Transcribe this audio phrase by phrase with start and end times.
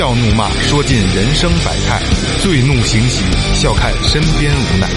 [0.00, 2.00] 笑怒骂，说尽人生百态；
[2.40, 3.22] 醉怒行喜，
[3.52, 4.88] 笑看身边无奈。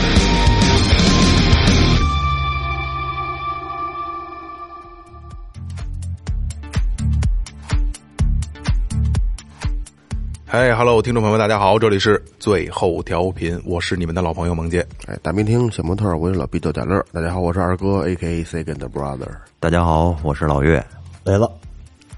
[10.45, 14.87] 嗨哈喽，听众朋友们，大家好，这里是最后调频，我是你们的老朋友萌姐。
[15.07, 17.05] 哎，大明厅小模特，我是老毕豆贾乐。
[17.11, 19.27] 大家好，我是二哥，A K A Second Brother。
[19.59, 20.81] 大家好，我是老岳。
[21.25, 21.51] 来了，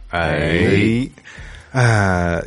[0.10, 1.10] 哎，哎，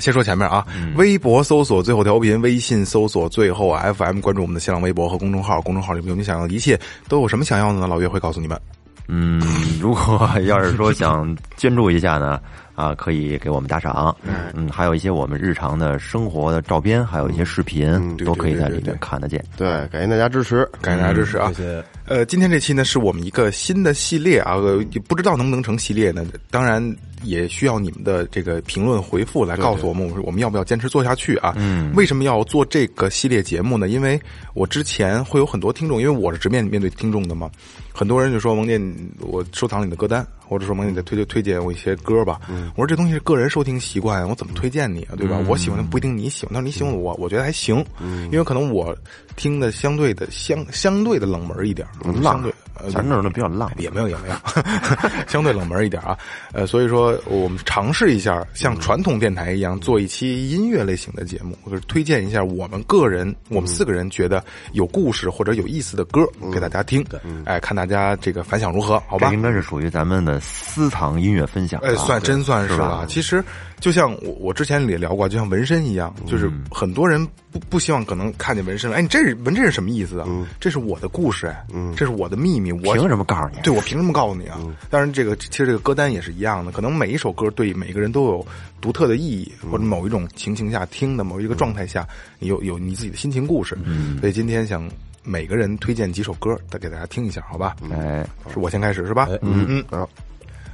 [0.01, 7.87] 先说前面啊，微博搜索最后调频，微信搜索最后 FM，关注我们的新浪微博和公众号，公众号里面有你想要的一切，都有什么想要的呢？
[7.87, 8.59] 老岳会告诉你们。
[9.07, 9.41] 嗯，
[9.81, 12.39] 如果要是说想捐助一下呢，
[12.79, 14.17] 啊，可以给我们打赏。
[14.55, 19.45] 嗯，还有一些我们日常的生活的照片，还有一些视频，都可以在里面看得见。
[19.57, 21.53] 对，感谢大家支持，感谢大家支持啊！
[21.57, 21.85] 谢谢。
[22.07, 26.25] 呃，今天这期呢是我们一个新的系列啊，呃不知道能不能成系列呢？
[26.53, 26.81] 当然
[27.25, 31.53] 也需要你们的这个评论回复来告诉我们，我们我们要不要坚持做下去啊？
[31.57, 33.89] 嗯，为什么要做这个系列节目呢？
[33.89, 34.21] 因为
[34.55, 37.51] 我之前会有很多听众，因为我是直面面对听众的嘛，
[37.93, 38.81] 很多人就说王健，
[39.19, 42.41] 我收藏你的歌单，或者说王健，你再推推推荐我一些歌吧。
[42.75, 45.15] 我说这东西是个人收听习惯，我怎么推荐你啊？
[45.17, 45.45] 对吧？
[45.49, 47.85] 我喜欢的不一定你喜欢，但是你喜欢我，我觉得还行，
[48.33, 48.97] 因为可能我
[49.39, 51.89] 听的相对的相相对的冷门一点，
[52.23, 52.53] 相对。
[52.81, 54.37] 呃咱这儿都比较浪，也没有也没有，
[55.27, 56.17] 相对冷门一点啊。
[56.53, 66.21] 呃，所以说我们尝试一下，像传统电台一样做一期音乐类型的节目，或者推荐一下我们个人，我们四个人觉得有故事或者有意思的歌
[66.53, 67.05] 给大家听。
[67.47, 69.03] 哎，看大家这个反响如何？
[69.09, 69.33] 好吧？
[69.33, 71.89] 应该是属于咱们的私藏音乐分享啊。
[71.89, 73.05] 哎，算真算是了。
[73.09, 73.45] 其实
[73.81, 80.27] 就像我我之前也聊过，就像纹身一样，就是很多人不不希望可能看见纹身，哎，你这是纹这是什么意思啊？
[80.61, 81.65] 这是我的故事，哎，
[81.97, 83.61] 这是我的秘密，我凭什么告诉你？
[83.63, 84.59] 对，我凭什么告诉你啊？
[84.91, 88.47] 当然，这个其实这个歌单也是一样的，可能每一首歌对每个人都有
[88.81, 92.07] 独特的意义，或者某一种情形下听的某一个状态下，
[92.39, 93.79] 你有有你自己的心情故事。
[94.21, 94.89] 所以今天想
[95.23, 97.77] 每个人推荐几首歌，再给大家听一下，好吧？
[97.93, 99.29] 哎，是我先开始是吧？
[99.43, 100.07] 嗯嗯。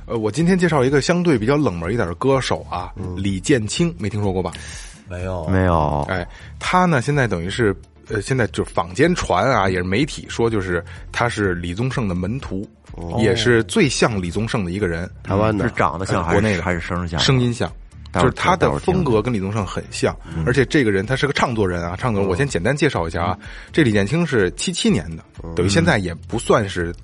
[0.06, 4.52] 呃，我今天介绍一个相对比较冷门一点的歌手啊，李建清，没听说过吧？
[5.08, 6.26] 没有，没有，哎，
[6.58, 7.74] 他呢现在等于是，
[8.08, 12.68] 呃，现在就是坊间传啊，也是媒体说，就是他是李宗盛的门徒，
[13.18, 17.18] 也是最像李宗盛的一个人，台湾的是长得像国内的还是声儿像？
[17.20, 17.70] 声音像。
[18.14, 20.16] 就是他的风格跟李宗盛很像，
[20.46, 22.30] 而且这个人他是个唱作人啊，唱作人。
[22.30, 23.36] 我先简单介绍一下啊，
[23.72, 25.24] 这李建清是七七年的，
[25.56, 26.94] 等于现在也不算是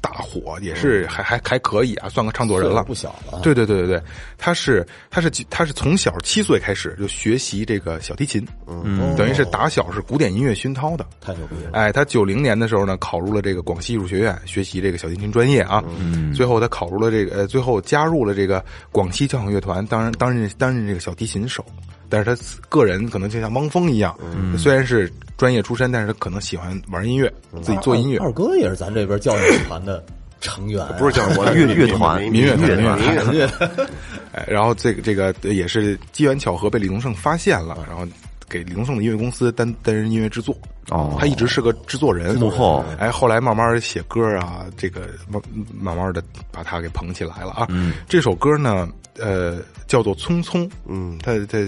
[0.00, 3.38] 大火，也是还还还可以啊，算个唱作人了，不小了。
[3.42, 4.02] 对对对对对，
[4.38, 11.06] 他是他是他是从小七岁开始就学习这个小提琴，嗯，等于是打小是古典音乐熏陶的。
[11.20, 11.70] 太牛逼了！
[11.72, 15.84] 哎，他九零年的时候呢，考入了这个广西艺术学院学习这个小提琴专业啊。
[15.98, 21.64] 嗯，最后他考入了这个呃，最后加入了这个广西交响乐团，当然担任担任这个小提琴手。
[22.10, 24.14] 但是他个人可能就像汪峰一样，
[24.58, 27.32] 虽然是专业出身，但是他可能喜欢玩音乐，
[27.62, 28.18] 自己做音乐。
[28.18, 30.04] 二哥也是咱这边教育团的
[30.40, 33.50] 成员啊，不是叫我乐乐团民乐团乐团民乐团乐
[34.32, 38.06] 哎，然后这个这个也是机缘巧合被李宗盛发现了，然后
[38.48, 40.56] 给李宗盛的音乐公司担担任音乐制作。
[40.90, 45.40] 哦他一直是个制作人，幕后哎，后来慢慢写歌啊，这个慢
[45.72, 46.20] 慢慢的
[46.50, 47.66] 把他给捧起来了啊。
[47.68, 48.88] 嗯这首歌呢，
[49.18, 50.66] 呃，叫做《匆匆》。
[50.86, 51.58] 嗯，他他，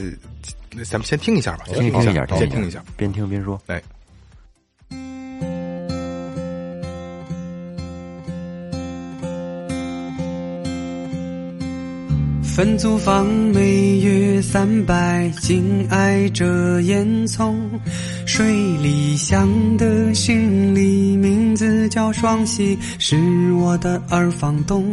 [0.84, 2.82] 咱们先听一下吧，先听一下，先听一下。
[2.96, 3.60] 边听边说。
[3.66, 3.82] 哎，
[12.42, 17.54] 分租房每月三百，紧挨着烟囱。
[18.26, 18.46] 水
[18.78, 24.84] 里香的姓李，名字叫双喜，是我的二房东。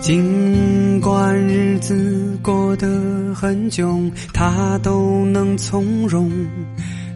[0.00, 2.86] 尽管日子过得
[3.34, 6.30] 很窘，他都能从容。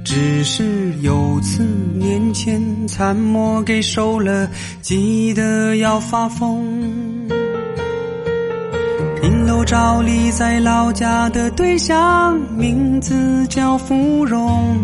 [0.05, 1.63] 只是有次
[1.95, 4.49] 年前参谋给收了，
[4.81, 6.63] 急得要发疯。
[9.23, 14.77] 影楼照例在老家的对象，名字叫芙蓉。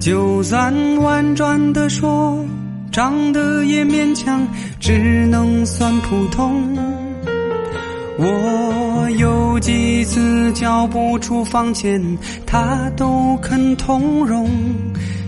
[0.00, 2.44] 就算婉转的说，
[2.92, 4.46] 长得也勉强，
[4.78, 6.76] 只能算普通。
[8.24, 12.00] 我有几次交不出房钱，
[12.46, 14.48] 他都肯通融。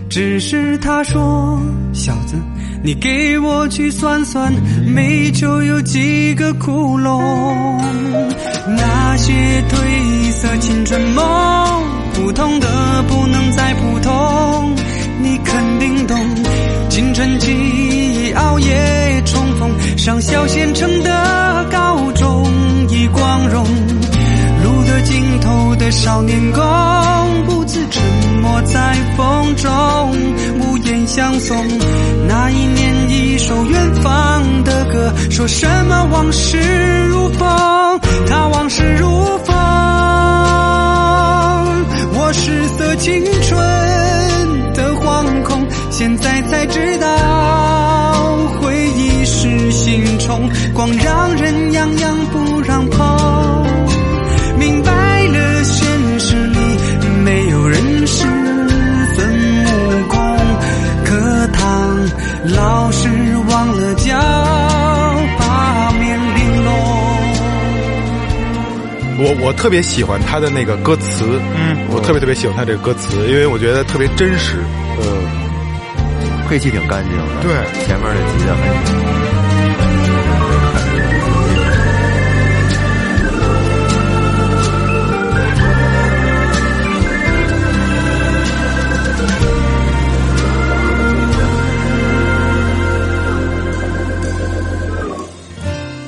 [0.08, 1.60] 只是他说
[1.92, 2.36] ：“小子，
[2.84, 4.52] 你给我去算算，
[4.86, 7.20] 煤球有几个窟窿？”
[8.78, 9.32] 那些
[9.68, 11.24] 褪色青春梦，
[12.14, 14.72] 普通的不能再普通，
[15.20, 16.16] 你肯定懂。
[16.88, 19.68] 青春期熬夜冲锋，
[19.98, 21.83] 上小县城的高
[26.04, 26.62] 少年宫，
[27.46, 28.02] 不自沉
[28.42, 29.70] 默在风中，
[30.60, 31.56] 无言相送。
[32.28, 36.58] 那一年一首远方的歌，说什么往事
[37.06, 37.48] 如风，
[38.28, 39.08] 他往事如
[39.46, 39.56] 风。
[42.12, 52.23] 我失色青春的惶恐，现在才知道，回忆是心虫，光让人痒痒
[69.44, 74.56] 我我特别喜欢他的那个歌词，嗯，我特别特别喜欢他这个歌词，因为我觉得特别真实。
[76.48, 77.52] 配器挺干净的，对。
[77.86, 78.64] 前面的吉他很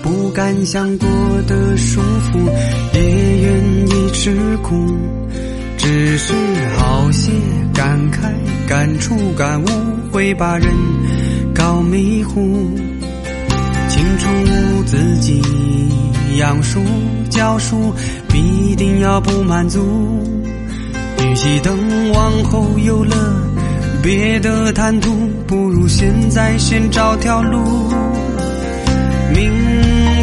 [0.03, 1.07] 不敢想过
[1.47, 2.39] 的束缚，
[2.95, 3.55] 也愿
[3.87, 4.75] 意吃苦，
[5.79, 6.35] 只是
[6.77, 7.31] 好些
[7.73, 8.19] 感慨、
[8.69, 9.67] 感触、感悟，
[10.11, 10.69] 会把人
[11.55, 12.41] 搞迷糊。
[13.89, 14.29] 清楚
[14.85, 15.41] 自己
[16.39, 16.81] 养书
[17.31, 17.95] 教书，
[18.29, 19.81] 必定要不满足。
[21.23, 21.79] 与其等
[22.13, 23.15] 往后有了
[24.03, 25.15] 别的谈吐，
[25.47, 27.93] 不如现在先找条路。
[29.33, 29.53] 明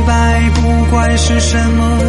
[0.06, 2.00] 白，不管是什么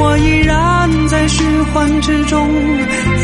[0.00, 2.48] 我依然在循环之中，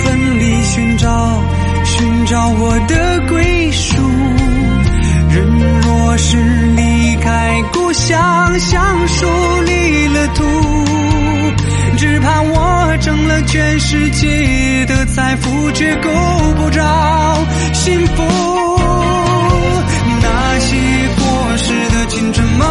[0.03, 1.43] 奋力寻找，
[1.85, 3.97] 寻找我的归属。
[5.31, 5.47] 人
[5.82, 6.37] 若是
[6.76, 9.26] 离开故乡，像树
[9.67, 10.44] 离了土，
[11.97, 16.11] 只怕我挣了全世界的财富，却够
[16.56, 16.82] 不着
[17.73, 18.23] 幸福。
[20.23, 20.76] 那些
[21.17, 22.67] 过时的青春梦，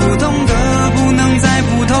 [0.00, 1.96] 普通的不能再普通，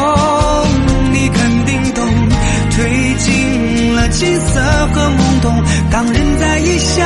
[4.16, 4.60] 青涩
[4.94, 7.04] 和懵懂，当人在异乡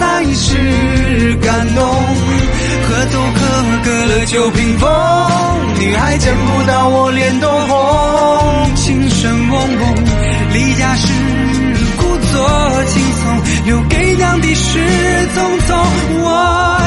[0.00, 1.84] 才是感动。
[2.88, 3.40] 合奏课
[3.84, 4.88] 隔了九屏风，
[5.78, 8.74] 你还见不到我脸都红。
[8.74, 9.94] 琴声嗡嗡，
[10.54, 11.12] 离家时
[11.98, 14.78] 故作轻松，留给娘的是
[15.34, 15.38] 匆
[15.68, 15.76] 匆。
[16.22, 16.85] 我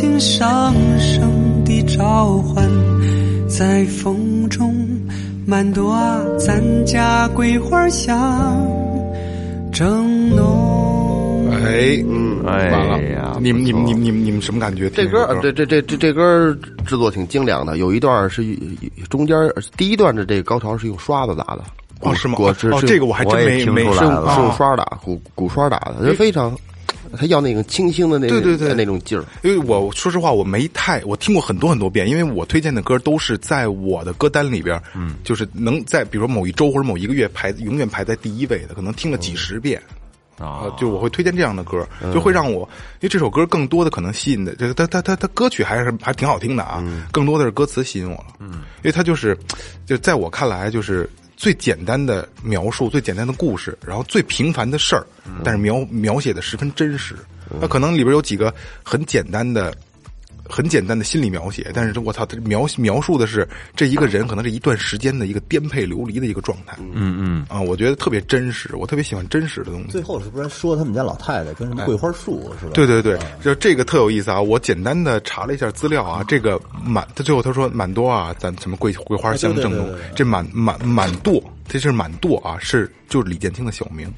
[0.00, 2.66] 下母亲上声的召唤，
[3.46, 4.74] 在风中
[5.46, 8.66] 满朵啊，咱家桂花香
[9.70, 11.50] 正浓。
[11.52, 14.88] 哎，嗯，哎完了呀，你们你们你们你们你们什么感觉？
[14.88, 18.42] 这歌听这这这这这歌制作挺精良的，有一段是
[19.10, 19.36] 中间
[19.76, 21.62] 第一段的这个高潮是用刷子打的，
[22.00, 22.36] 哦是吗？
[22.38, 22.54] 哦，
[22.86, 26.56] 这个我还真没没听出来是用了是用刷打鼓鼓刷打的，就非常，
[27.16, 29.24] 他要那种清新的那对对对那种劲儿。
[29.42, 39.80] 因为我说实话，我没太我听过很多很多遍，因为我推荐的歌都是在我的歌单里边，嗯，就是能在比如说某一周或者某一个月排永远排在第一位的，可能听了几十遍。
[40.38, 42.66] 啊，就我会推荐这样的歌，就会让我，
[43.00, 49.36] 因为这首歌更多的可能吸引的，就是他他他他歌曲还是还挺好听的啊，更多的是歌词吸引我了，嗯，因为他就是，
[49.84, 51.06] 就在我看来就是
[51.40, 55.06] 最简单的描述，最简单的故事，然后最平凡的事儿，
[55.42, 57.16] 但是描描写的十分真实，
[57.58, 59.74] 那可能里边有几个很简单的。
[60.50, 66.76] 很简单的心理描写，但是我操，他描描述的是这一个人可能是一段时间的一个颠沛流离的一个状态。
[66.92, 69.88] 嗯嗯，啊，我觉得特别真实，我特别喜欢真实的东西。
[69.88, 72.72] 最后是不是说他们家老太太跟什么桂花树是吧？
[72.74, 74.40] 对对对，就这个特有意思啊！
[74.40, 84.12] 我简单的查了一下资料啊，这个满，他最后他说满多啊，咱什么桂桂花香正浓这满满满舵，这是满舵啊，是就是李建清的小名。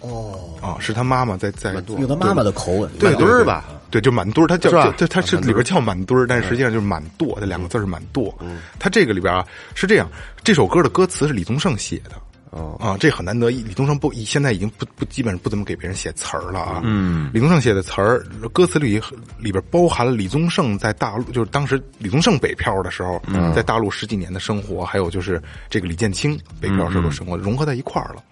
[0.00, 8.32] 哦，啊，是他妈妈在在用他妈妈的口吻，对对满墩儿吧，对，就满堆儿，它叫它是里边叫满堆儿，但是实际上就是满垛，这两个字是满垛。
[8.78, 10.08] 它这个里边啊是这样，
[10.42, 12.12] 这首歌的歌词是李宗盛写的。
[12.50, 13.50] 哦啊，这很难得。
[13.50, 16.80] 李宗盛不现在已经不不基本上不怎么给别人写词儿了啊。
[16.82, 18.98] 嗯，李宗盛写的词儿，歌词里
[19.38, 23.20] 里边包含了李宗盛在大陆，就是当时李宗盛北漂的时候，
[23.54, 28.22] 在大陆十几年的生活，还有就是这个李建清北漂时候的生活融合在一块儿了。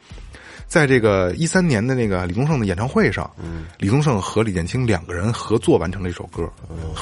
[0.69, 3.31] 在这个一三年的那个李宗盛的演唱会上，
[3.79, 6.49] 李宗盛和李建清两个人合作完成了一首歌，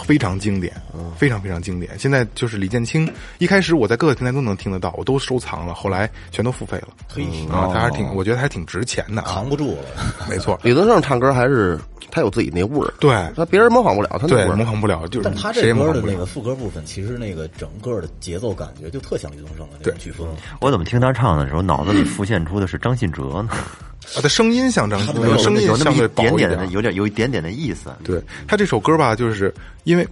[0.04, 0.74] 非常经典，
[1.16, 1.98] 非常非常经典。
[1.98, 6.88] 现在就是李建清，一开始我在各个平台都能听得到，我都收藏了，后来全都付费了。
[7.08, 9.84] 嘿，啊，他还挺，我觉得还挺值钱的啊扛，不住了。
[10.28, 11.78] 没错，李宗盛唱歌还是
[12.10, 14.56] 他有自己那味儿，对他别人模仿不了他那对味，儿。
[14.56, 16.12] 模仿不了，就是但他谁这歌的也模仿不了。
[16.12, 20.28] 那个副歌部分，其实那个整个的节奏感觉就特像李宗盛的那种曲风。
[20.60, 23.48] 我怎么听他唱的时候，脑子里浮现出的是张信哲呢？
[24.16, 27.90] 啊，的声音像张信哲，他没有声音有那么相对薄一点点的，有点有一点点的意思。
[28.04, 29.52] 对他这首歌吧，就是
[29.84, 30.06] 因为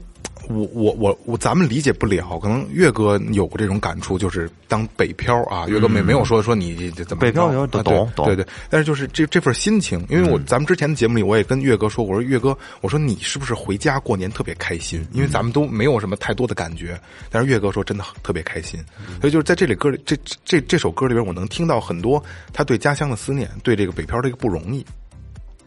[0.49, 15.07] 我我我我咱们理解不了，可能岳哥有过这种感触，就是当北漂啊，岳哥没没有说说你这怎么北漂有懂懂对对对，但是就是这这份心情，因为我咱们之前的节目里我也跟岳哥说过，我说岳哥，我说你是不是回家过年特别开心？
[15.13, 18.81] 因为咱们都没有什么太多的感觉，但是岳哥说真的特别开心，
[19.21, 22.23] 所以就是在这里歌里这这这这首歌里边，我能听到很多
[22.53, 24.85] 他对家乡的思念，对这个北漂这个不容易，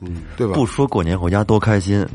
[0.08, 0.54] 嗯，对吧？
[0.54, 2.06] 不说过年回家多开心，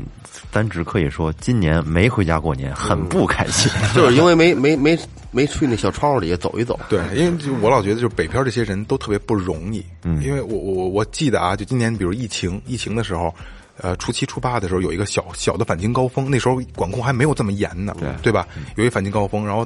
[0.51, 3.71] 咱只可以说今年没回家过年，很不开心。
[3.95, 4.97] 就是因为没没没
[5.31, 6.79] 没去那小窗户底下走一走。
[6.89, 9.83] 对，因为就我老觉得，就是北漂这些人都特别不容易。
[10.03, 13.33] 嗯，因为我我我记得啊，就今年比如疫情疫情的时候，
[13.77, 18.47] 呃，初七初八的时候有一个小小的返京高峰，那时候管控还没有这么严呢，对对吧？
[18.75, 19.65] 有一返京高峰，然后。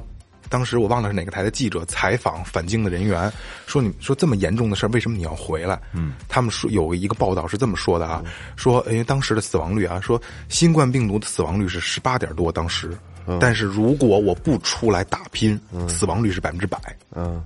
[0.50, 3.32] 当时我忘了是哪个台的记者采访返京的人员，
[3.66, 5.80] 说你说这么严重的事儿，为什么你要回来？
[5.94, 8.24] 嗯，他们说有一个报道是这么说的啊，
[8.56, 12.98] 说因为当时的死亡率啊，说新冠病毒的死亡率是十八点多，当时，
[13.40, 16.80] 但是如果我不出来打拼，死亡率是百分之百。
[17.16, 17.44] 嗯，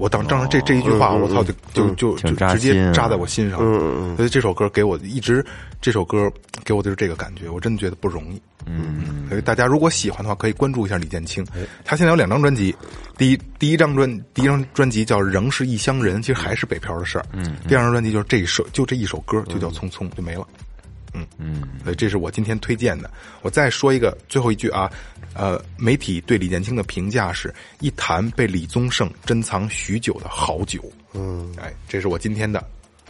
[0.00, 3.58] 我当当时这这一句话，我操，就就就就直接扎在我心上。
[4.16, 5.44] 所以这首歌给我一直，
[5.82, 6.32] 这首歌
[6.64, 8.40] 给我的就是这个感觉，我真的觉得不容易。
[8.64, 11.46] 嗯，所以大家如果喜欢的话，可以关注一下李建清。
[11.84, 12.74] 他现在有两张专辑，
[13.18, 17.26] 第一第一张专第一张专辑叫《仍是异乡人》，其实还是北漂的事儿。
[17.32, 20.46] 嗯，第二张专辑就是这一首，就这一首歌，就叫《匆匆》，就没了。
[21.38, 23.10] 嗯嗯，所以这是我今天推荐的。
[23.42, 24.90] 我再说一个最后一句啊，
[25.34, 30.80] 呃，媒体对李建清的评价是一坛被李宗盛珍藏许久的好酒。
[31.14, 32.62] 嗯，哎，这是我今天的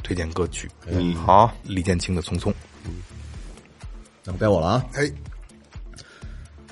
[0.02, 0.68] 推荐歌曲。
[0.86, 2.50] 嗯，好，李建清的《匆匆》。
[2.84, 3.02] 嗯
[4.22, 4.86] 那么该我了啊！
[4.92, 5.10] 哎，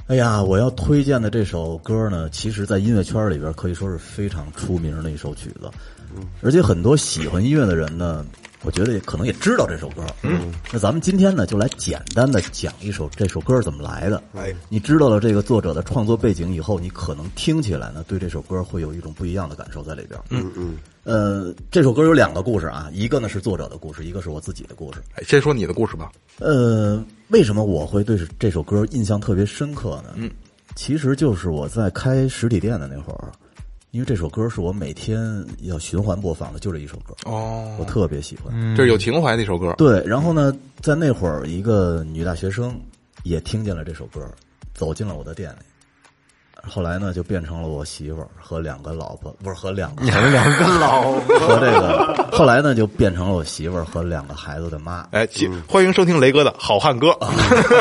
[0.08, 5.70] 哎呀，我要推荐的这首歌呢，其实，在音乐圈里边可以说是非常出名的一首曲子，
[6.42, 8.24] 而且很多喜欢音乐的人呢，
[8.62, 10.04] 我觉得也可能也知道这首歌。
[10.22, 14.22] 嗯，那咱们今天呢，就来简单的讲一首这首歌怎么来的。
[14.34, 20.20] 哎，你知道了这个作者的创作背景以后，你可能听起来呢，对这首歌会有一种不一样的感受在里边。
[20.30, 20.76] 嗯嗯。
[21.04, 25.00] 呃，这首歌有两个故事啊，一个呢是作者的故事，一个是我自己的故事。
[25.14, 26.12] 哎先说你的故事吧。
[26.38, 30.10] 呃，为什么我会对这首歌印象特别深刻呢？
[30.16, 30.30] 嗯，
[30.74, 33.32] 其实就是我在开实体店的那会儿，
[33.90, 37.14] 因为这首歌是我每天要循环播放的，就这一首歌。
[37.24, 38.54] 哦，我特别喜欢。
[38.76, 39.74] 这是有情怀的一首歌。
[39.78, 42.78] 对，然后呢，在那会儿，一个女大学生
[43.22, 44.20] 也听见了这首歌，
[44.74, 45.56] 走进了我的店里。
[46.68, 52.28] 后来呢，就变成了我媳妇儿和两个老婆，不是和两个两个老婆 和这个。
[52.30, 55.08] 后来呢，就变成了我媳妇儿和两个孩子的妈。
[55.12, 57.08] 哎，其欢迎收听雷哥的好汉歌。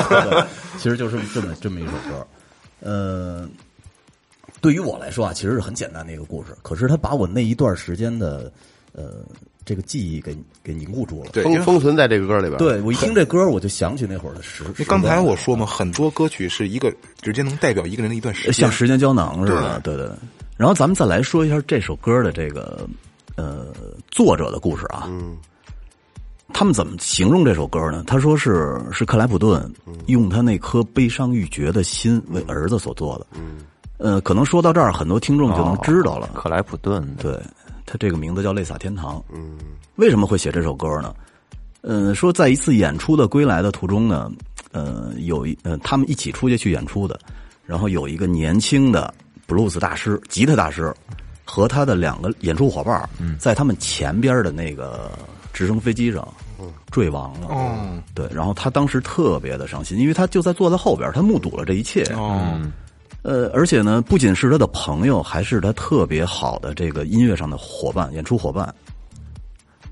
[0.80, 2.26] 其实就是这么这么一首歌。
[2.80, 3.46] 呃，
[4.68, 8.52] 对于我来说啊，其实是很简单的一个故事，可是他把我那一段时间的
[8.92, 9.24] 呃
[9.64, 11.30] 这个记忆给给凝固住了。
[11.32, 14.66] 对，封封存在这个歌里边。，对我一听这歌，我就想起那会儿的时。
[14.86, 18.52] 刚才我说嘛，很多歌曲是一个直接能代表一个人的一段时间。
[18.52, 20.14] 像时间胶囊似的，对对对。
[20.58, 22.86] 然后咱们再来说一下这首歌的这个
[23.38, 23.68] 呃
[24.12, 25.06] 作者的故事啊。
[25.08, 25.38] 嗯。
[26.54, 28.04] 他们怎么形容这首歌呢？
[28.06, 29.74] 他说是是克莱普顿
[30.08, 33.28] 用他那颗悲伤欲绝的心为儿子所做的。
[33.32, 33.60] 嗯。
[33.98, 36.30] 呃，可能说到这儿，很多听众就能知道了。
[36.34, 37.40] 克莱普顿对，
[37.86, 39.18] 他这个名字叫《泪洒天堂》。
[39.34, 39.58] 嗯，
[39.96, 41.14] 为什么会写这首歌呢？
[41.82, 44.32] 呃，说在一次演出的归来的途中呢，
[44.72, 47.20] 呃，有一呃，他们一起出去去演出的，
[47.66, 49.14] 然后有一个年轻的
[49.46, 50.94] 布鲁斯大师、吉他大师
[51.46, 55.10] 和他的两个演出伙伴，在他们前边的那个
[55.54, 56.28] 直升飞机上
[56.92, 57.48] 坠亡了。
[57.52, 62.04] 嗯，对，然后他当时特别的伤心，因为他就在坐在后边，他目睹了这一切。
[62.16, 62.60] 哦，
[63.24, 68.74] 呃，而且呢，不仅是他的朋友，还是他特别好的这个音乐上的伙伴、演出伙伴。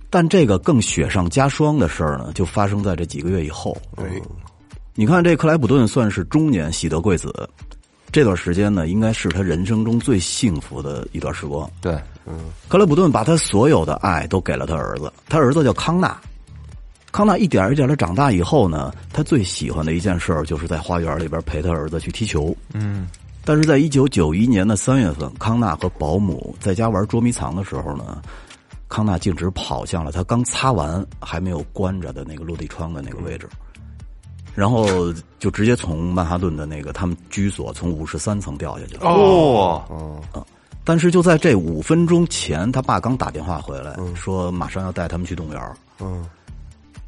[0.10, 3.75] 但这个更雪上加霜的事儿呢，就发生在这几个月以后。
[3.98, 4.22] 对，
[4.94, 7.34] 你看这克莱普顿算是中年喜得贵子，
[8.13, 11.70] 这段时间呢，应该是他人生中最幸福的一段时光。
[11.82, 11.94] 对，
[12.25, 16.17] 嗯克莱普顿把他所有的爱都给了他儿子，他儿子叫康纳。
[17.15, 22.53] 康纳一点一点的长大以后呢，他最喜欢的一件事儿就是在花园里边陪他儿子去踢球。
[22.74, 23.07] 嗯，
[23.45, 28.22] 但是在一九九一年的三月份，康纳和保姆在家玩捉迷藏的时候呢，
[28.89, 33.48] 康纳径直跑向了他刚擦完还没有关着的那个落地窗的那个位置，
[34.53, 34.86] 然后
[35.39, 39.07] 就直接从曼哈顿的那个他们居所从五十三层掉下去了。
[39.10, 40.22] 哦，
[40.84, 45.77] 但是就在这五分钟前，他爸刚打电话回来，说马上要带他们去动物园。
[46.01, 46.25] 嗯，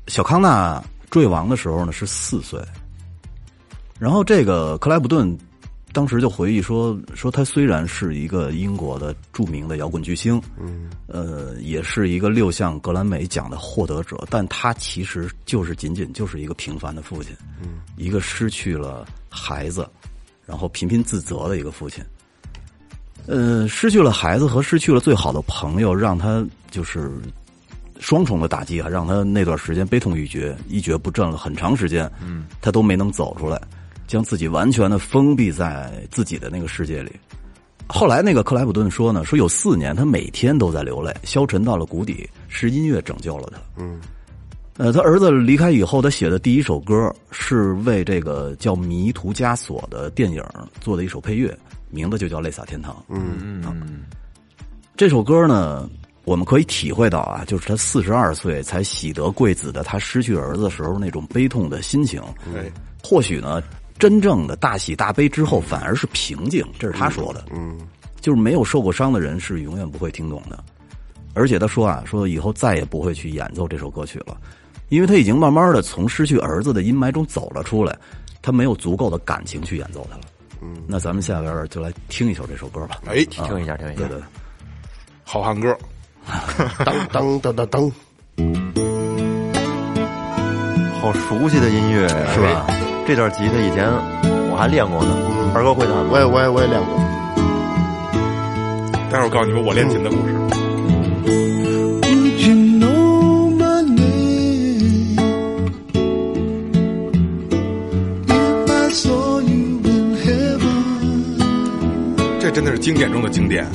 [0.08, 2.62] 小康纳坠亡的时候呢是四岁，
[4.00, 5.38] 然后这个克莱普顿
[5.94, 19.90] 当时就回忆说，说他虽然是一个英国的著名的摇滚巨星，嗯，呃，也是一个六项格兰美奖的获得者，但他其实就是仅仅就是一个平凡的父亲，嗯，一个失去了孩子，
[20.46, 22.04] 然后频频自责的一个父亲。
[23.26, 27.12] 呃，失去了孩子和失去了最好的朋友，让他就是
[28.00, 32.10] 双重的打击还，让他那段时间悲痛欲绝，一蹶不振了很长时间。
[32.22, 33.62] 嗯，他都没能走出来，
[34.08, 37.12] 将自己完全的封闭在自己的那个世界里。
[37.89, 43.60] 后来那个克莱普顿说呢，说有四年他每天都在流泪，消沉到了谷底，是音乐拯救了他。
[43.77, 44.00] 嗯，
[44.75, 50.44] 呃，他儿子离开以后，他写的第一首歌是为这个叫《迷途枷锁》的电影
[50.82, 51.58] 做的一首配乐，
[51.89, 52.94] 名字就叫《泪洒天堂》。
[53.08, 54.04] 嗯嗯，
[54.98, 55.89] 这首歌呢，
[56.28, 62.22] 我们可以体会到啊，就是他四十二岁才喜得贵子的他失去儿子的时候那种悲痛的心情。
[62.54, 62.70] 对，
[63.02, 63.63] 或许呢，
[63.98, 67.46] 真正的大喜大悲之后反而是平静，这是他说的。
[67.50, 67.78] 嗯，
[68.20, 70.62] 就是没有受过伤的人是永远不会听懂的。
[71.34, 74.36] 而且他说啊，说以后再也不会去演奏这首歌曲了，
[74.90, 77.98] 因为他已经慢慢的从失去儿子的阴霾中走了出来，
[78.42, 80.24] 他没有足够的感情去演奏它了。
[80.62, 83.00] 嗯，那咱们下边就来听一首这首歌吧。
[83.06, 84.10] 哎，听一下，听一下对。
[84.10, 84.22] 对，
[85.24, 85.74] 好汉歌，
[86.84, 87.92] 当当当当当，
[91.02, 92.66] 好熟悉的音乐是吧？
[93.08, 93.90] 这段吉他以前
[94.52, 95.16] 我还练过呢，
[95.56, 96.10] 二哥会弹吗？
[96.12, 96.98] 我也我也我也练过。
[99.10, 100.34] 待会儿我告诉你们我练琴的故事。
[102.04, 105.16] Would you know my name
[108.28, 111.40] if I saw you in heaven?
[112.42, 113.66] 这真的是经典中的经典。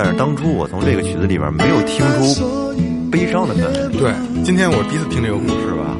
[0.00, 2.72] 但是当初我从这个曲子里边没有听出
[3.10, 3.88] 悲伤的感觉。
[3.98, 5.96] 对，今天我第一次听这个故事吧。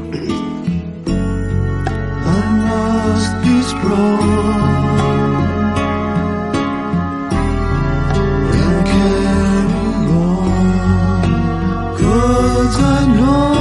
[12.80, 13.57] I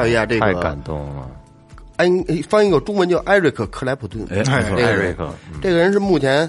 [0.00, 1.30] 绍一下这太个感动了。
[1.96, 2.08] 安
[2.48, 4.26] 翻译个中文叫艾瑞克克莱普顿。
[4.30, 6.48] 艾瑞克，这个人是目前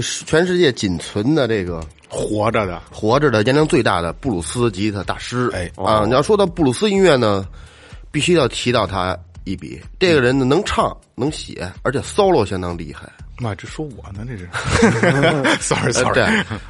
[0.00, 5.50] 全世界仅存的这个活着的，活着的年龄最大的布鲁斯吉他大师。
[5.54, 7.46] 哎啊，你要说到布鲁斯音乐呢，
[8.10, 9.80] 必须要提到他一笔。
[9.98, 13.08] 这个人呢，能唱能写，而且 solo 相当厉害。
[13.38, 14.48] 妈，这说我呢，这是，
[15.60, 16.26] sorry 呃 sorry，对，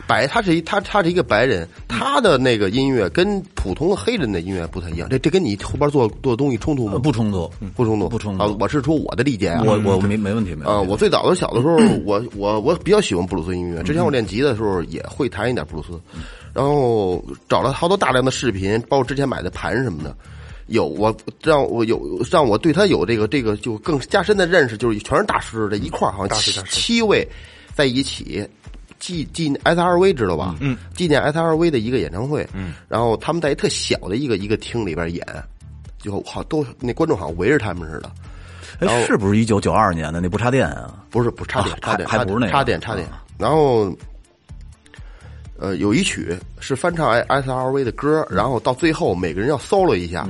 [0.07, 5.09] 白他是一他他是一个白人，他的那个音乐跟普通的黑人的音乐不太一样。
[5.09, 6.95] 这这跟你后边做做东西冲突吗？
[6.95, 8.57] 呃不冲突，不冲突，不冲突啊！
[8.59, 9.63] 我是说我的理解啊。
[9.65, 10.91] 我我没没问题，没啊，问题。
[10.91, 13.83] 我最早的小的时候，我我我比较喜欢布鲁斯音乐。
[13.85, 16.01] 之前我练吉的时候也会弹一点布鲁斯，
[16.53, 20.17] 然后找了好多大量的视频，包括之前买的盘什么的。
[20.67, 27.27] 有我让我有让我对他有这个这个就更加深的认识，就是全是大师这一块儿好像七七位
[27.75, 28.45] 在一起
[28.99, 30.57] 纪纪 S R V 知道吧？
[30.61, 32.49] 嗯，纪念 S R V 的一个演唱会。
[32.53, 35.25] 嗯，然后他们在一特小的一个一个厅里边演，
[35.99, 38.11] 就好都那观众好像围着他们似的。
[38.81, 41.05] 哎，是不是一九九二年的那不插电啊？
[41.11, 43.07] 不是不是插电啊插电还还不是那个插电插电，
[43.39, 43.97] 然后。
[45.59, 50.29] 呃，有一曲是翻唱 S R V 的歌，然后到最后每个人要 solo 一下，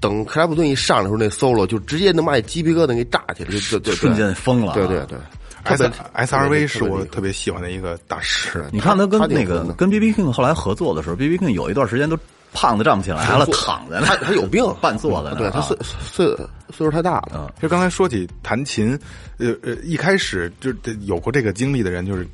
[0.00, 4.74] 等克莱普顿一上来的时候，那 solo 就直接能把你鸡皮疙瘩给炸起来，就就就瞬间疯了啊。
[4.74, 5.18] 对对对
[5.64, 12.18] ，S S R V 是我特别喜欢的一个大师，你看他跟那个跟 B B King 后来合作的时候，B B King 有一段时间都
[12.52, 15.38] 胖的站不起来了，躺在那他，他有病， 半坐在那儿啊。
[15.38, 16.26] 对他岁岁
[16.70, 18.98] 岁数太大了，其实刚才说起弹琴，
[19.38, 20.72] 呃呃，一开始就
[21.02, 22.26] 有过这个经历的人，就是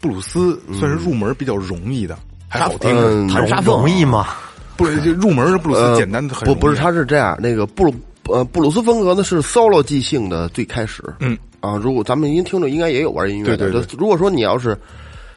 [0.00, 2.90] 布鲁斯算是入门比较容易的，还好听。
[2.96, 4.28] 嗯弹沙凤容易吗？
[4.76, 7.94] 不是就入门是布鲁斯呃，简单的很容易不不是，他是这样，那个布鲁
[8.28, 14.78] 呃布鲁斯风格呢是 solo 即兴的最开始，嗯啊，如果咱们您听众应该也有玩音乐的，对对对如果说你要是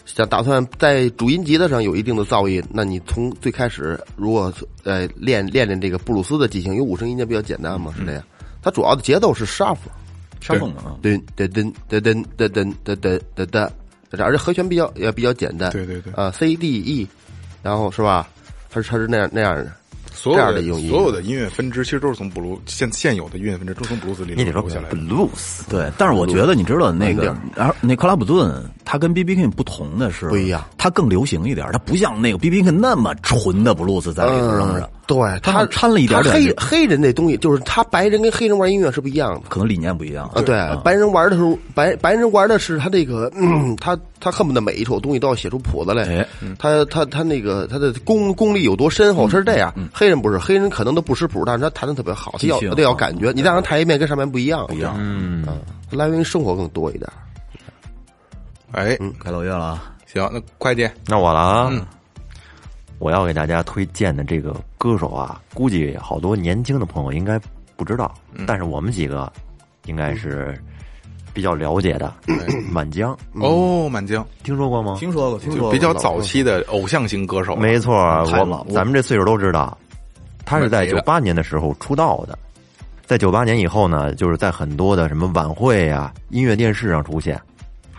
[0.05, 8.23] 想打算在主音吉他上有一定的造诣，那你从最开始如果呃练练练这个布鲁斯的即兴，因为五声音阶比较简单嘛，是这样。
[8.61, 9.89] 它主要的节奏是 shuffle，
[10.39, 13.69] 沙凤啊，噔噔噔噔噔噔噔噔噔噔
[14.17, 17.07] 噔，而且和弦比较也比较简单，对对对啊，C D E，
[17.61, 18.27] 然后是吧？
[18.69, 19.71] 它是它是那样那样的。
[20.13, 24.97] 这所有的样的一种音乐所有的音乐分支其实都是从布鲁现现有的音乐分支都从布鲁斯里你得说留下来的。
[24.97, 39.41] blues，对，但是我觉得你知道那个然后那克拉普顿他跟 B B King 不同的是不一样，他更流行一点，他不像那个 B B King 那么纯的布鲁斯在里头扔着，对他他掺了一点点黑黑人那东西，就是他白人跟黑人玩音乐是不一样的。
[39.49, 40.41] 可能理念不一样啊。
[40.41, 46.03] 对，白人玩的时候，白白人玩的是他这个，嗯，他他恨不得每一首东西都要写出谱子来。
[46.03, 46.27] 哎。
[46.57, 49.73] 他他他那个他的功功力有多深厚，他是这样。
[49.93, 53.31] 黑人不是，黑人可能都不识谱，但是他弹的特别好，他要他得要感觉。
[53.33, 54.95] 你让他弹一遍跟上面不一样，不一样。
[54.97, 55.45] 嗯，
[55.89, 57.09] 来源于生活更多一点。
[58.71, 61.71] 哎，开老岳了啊，行，那快点，那我了啊。
[63.01, 67.41] 我要给大家推荐的这个歌手啊，估计好多年轻的朋友应该
[67.75, 68.13] 不知道，
[68.45, 69.31] 但是我们几个
[69.85, 70.55] 应该是
[71.33, 72.13] 比较了解的。
[72.71, 74.97] 满江，哦，满江，听说过吗？
[74.99, 79.75] 听说过，听说过，比较早期的偶像型歌手，没错，我咱们这岁数都知道，
[80.45, 82.37] 他是在九八年的时候出道的，
[83.07, 87.41] 在九八年以后呢，就是在很多的什么晚会啊、音乐电视上出现，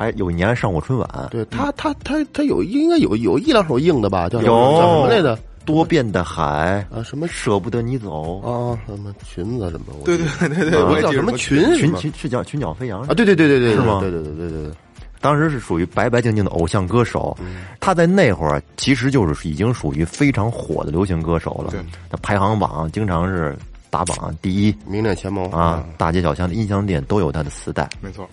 [0.02, 4.28] 还有一年上过春晚，对他，他他他有应该有有一两首硬的吧？
[4.28, 5.38] 叫什么有叫什么来着？
[5.64, 9.94] 多变的海啊什么舍不得你走，啊，什么裙子什么？
[10.04, 11.56] 对对对对对，我叫什么裙？
[11.76, 13.14] 群群是叫群角飞扬啊？
[13.14, 14.72] 对对对对对，是吗对对对对对对。
[15.20, 17.36] 当时是属于白白净净的偶像歌手，
[17.78, 21.80] 他在那会儿其实就是已经属于非常火的流行歌手了对。
[22.10, 23.56] 他排行榜经常是
[23.88, 27.88] 打榜第一名列前茅啊，大街小巷的音像店都有他的磁带。
[28.00, 28.28] 没错，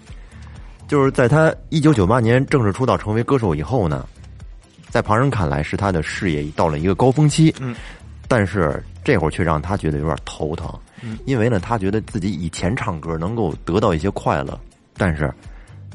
[0.90, 4.08] 就是在他一九九八年正式出道成为歌手以后呢，
[4.90, 7.76] 在旁人看来是他的事业已到了一个高峰期，嗯，
[8.28, 10.68] 但是这会儿却让他觉得有点头疼，
[11.04, 14.60] 嗯，因为呢，他觉得自己以前唱歌能够得到一些快乐，
[14.98, 15.32] 但是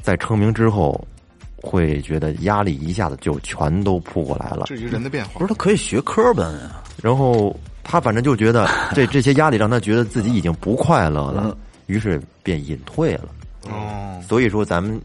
[0.01, 1.05] 在成名之后，
[1.57, 5.39] 会觉得压力一下子就全都扑过来了，这是人的变化。
[5.39, 5.45] 不。
[5.45, 7.53] 是他可以学科本啊，然后
[7.83, 13.25] 他反正就觉得这 这些压力让他觉得自己已经不快乐了，于是便隐退了。
[13.71, 14.99] 哦，所以说，咱们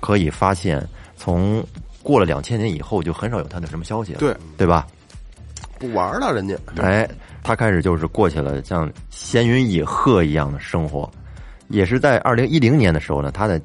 [0.00, 1.64] 可以发现，从
[2.02, 4.86] 过了两千年以后，就很少有他的什么消息了，对对吧？
[5.78, 7.08] 不玩了，人家哎，
[7.42, 11.10] 他开始就是过起了像闲云野鹤一样的生活，
[11.68, 13.60] 也是在二零一零年的时候呢，他的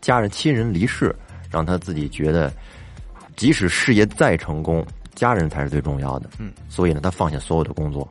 [0.00, 1.14] 家人亲人离世，
[1.50, 2.50] 让他自己觉得，
[3.36, 4.82] 即使事业再成功，
[5.14, 6.30] 家人才是最重要的。
[6.38, 8.10] 嗯，所以呢，他放下所有的工作，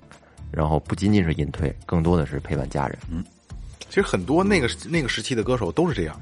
[0.51, 2.97] 然后不仅仅是隐退，更多的是陪伴家人。
[3.89, 6.15] 其实很多那个那个时期的歌手都是这样，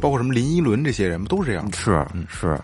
[0.00, 1.70] 包括什么林依轮这些人都是这样。
[1.72, 2.58] 是是，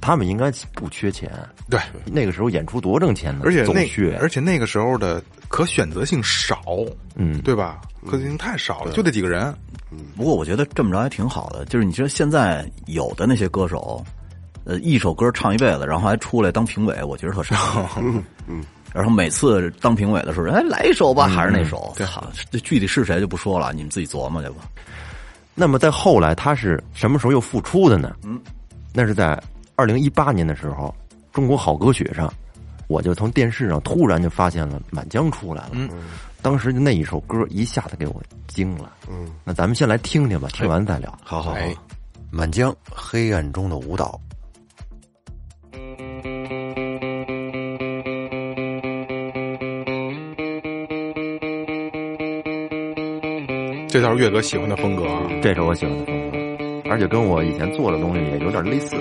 [0.00, 1.30] 他们应该不缺钱。
[1.68, 3.86] 对，那个时候演出多挣钱呢，而且那，
[4.18, 6.62] 而且那个时候的可选择性少，
[7.16, 7.40] 嗯。
[7.42, 7.80] 对吧？
[8.06, 9.54] 可选择性太少了，就这几个人。
[10.16, 14.02] 不过我觉得这么着还挺好的，就是你知道现在有的那些歌手，
[14.64, 17.56] 呃，一首歌唱一辈子，然后还出来当评委，我觉得特傻。
[18.48, 21.94] 嗯，然后每次当评委的时候，哎，来一首吧，还是那首。
[22.06, 24.56] 好，这具体是谁就不说了，你们自己琢磨去吧。
[25.54, 28.14] 那么在后来，他是什么时候又复出的呢？
[28.22, 28.40] 嗯，
[28.92, 29.40] 那是在
[29.76, 30.94] 二零一八年的时候，
[31.34, 32.32] 《中国好歌曲》上，
[32.88, 35.70] 我就从电视上突然就发现了《满江》出来了。
[35.72, 35.90] 嗯，
[36.40, 38.92] 当时就那一首歌一下子给我惊了。
[39.10, 41.10] 嗯，那咱们先来听听吧，听完再聊。
[41.22, 41.74] 好好好，哎，
[42.30, 44.18] 满江黑暗中的舞蹈。
[53.92, 55.28] 这倒是岳哥喜欢的风格啊。
[55.42, 58.96] 这是我喜欢的风格，而且跟我以前做的东西也有点类似。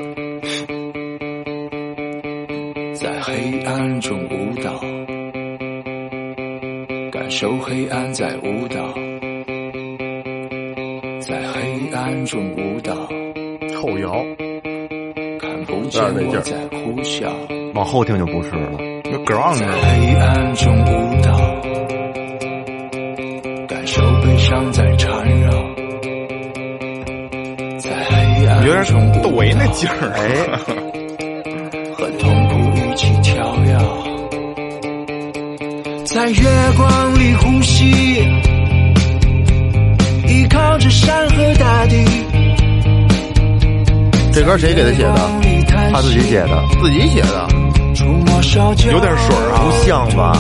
[2.95, 4.81] 在黑暗中舞蹈，
[7.09, 8.93] 感受黑暗在舞蹈，
[11.21, 12.93] 在黑暗中舞蹈，
[13.81, 14.25] 后摇，
[15.39, 17.31] 看不见我在呼啸，
[17.73, 18.71] 往后听就不是了。
[19.05, 21.70] 那 ground 在呢黑暗中舞蹈，
[24.51, 25.09] 伤在缠
[25.39, 25.49] 绕，
[27.79, 30.19] 在黑暗有点中窦唯那劲儿，哎，
[31.95, 33.77] 和痛苦一起跳跃，
[36.03, 36.43] 在月
[36.75, 37.91] 光里呼吸，
[40.27, 42.05] 依靠着山和大地。
[44.33, 45.15] 这歌谁给他写的？
[45.93, 47.47] 他自己写的，自己写的。
[48.91, 50.35] 有点水儿啊不像吧？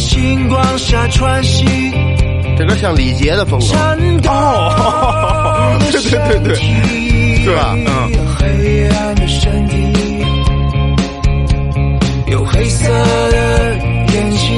[0.00, 1.64] 星光下喘息，
[2.56, 3.66] 这歌像李杰的风格，
[4.30, 6.56] 哦的对对对对
[7.44, 7.54] 对。
[7.54, 7.86] 吧嗯
[8.38, 9.76] 黑暗的身体，
[12.28, 13.76] 有黑色的
[14.14, 14.48] 眼睛，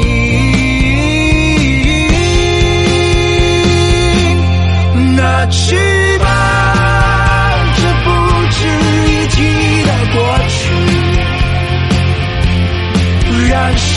[5.16, 5.76] 拿去
[6.18, 6.24] 吧，
[7.76, 8.08] 这不
[8.50, 8.56] 值
[9.08, 9.36] 一提
[9.82, 10.16] 的过
[10.48, 10.60] 去，
[13.50, 13.91] 燃烧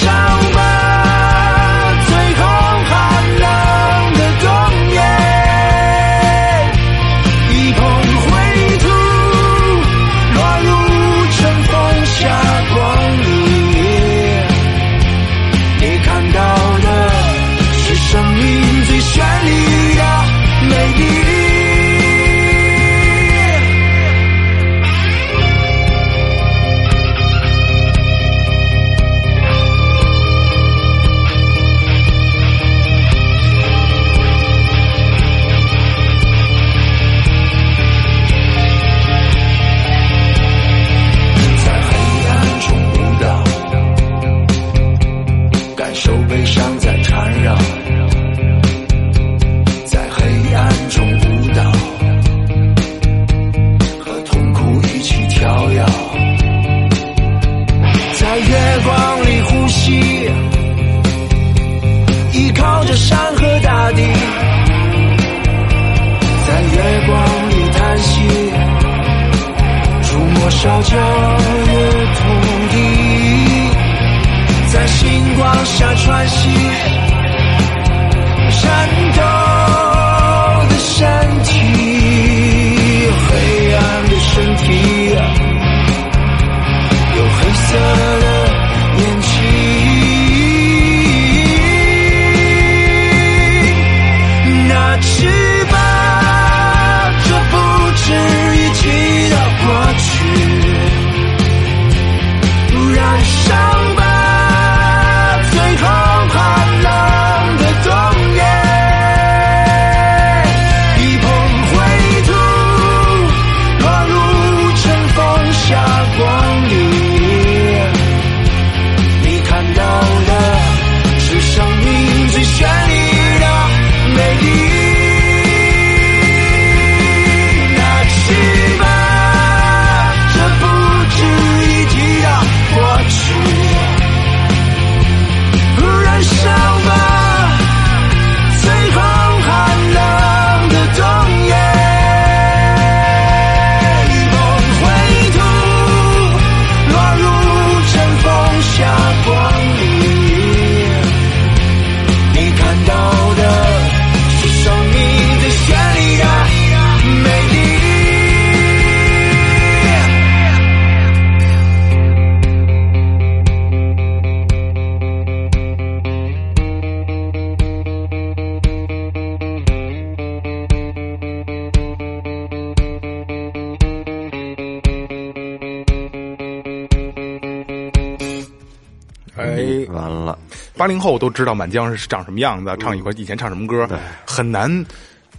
[181.05, 183.87] 后都知道满江是长什么样子，唱一会儿以前唱什么歌，
[184.25, 184.83] 很难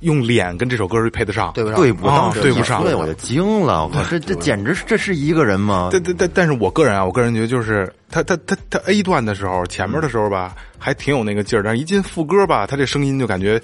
[0.00, 1.52] 用脸跟这首歌配得上。
[1.54, 2.84] 对不上，对不啊上，对不上。
[2.84, 5.88] 对我就惊了，我靠，这这简直是这是一个人吗？
[5.90, 13.60] 但但但但是我个人啊，我个人觉得就是他他他他 A 段的时候，前面的时候吧，还挺有那个劲儿，但是一进副歌吧，他这声音就感觉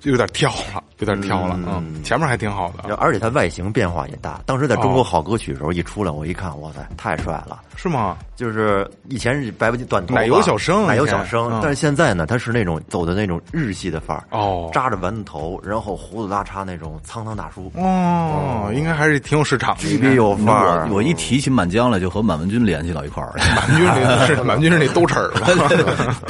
[0.00, 4.40] 就有点跳了，有点跳了嗯，前面还挺好的，而且他外形变化也大。
[4.46, 7.60] 当时在中国好歌曲的时候一出来，我一看，哇塞，太帅了！
[7.76, 8.16] 是吗？
[8.36, 20.88] 就是以前是白不短头发，奶油小生奶油小生嗯，但是现在呢，他是那种走的那种日系的范儿，哦扎着丸子头，然后胡子拉碴那种沧桑大叔，哦，应该还是挺有市场的，有范儿。
[20.90, 23.44] 我一提起满江来，就和满文军联系到一块儿了。
[23.54, 25.30] 满军那是 满军是那兜齿儿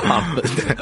[0.06, 0.24] 吧？